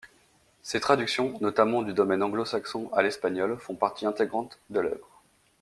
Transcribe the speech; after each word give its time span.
Ses 0.63 0.79
traductions, 0.79 1.37
notamment 1.41 1.83
du 1.83 1.93
domaine 1.93 2.23
anglo-saxon 2.23 2.89
à 2.91 3.03
l'espagnol, 3.03 3.59
font 3.59 3.75
partie 3.75 4.07
intégrante 4.07 4.57
de 4.71 4.79
l'œuvre. 4.79 5.21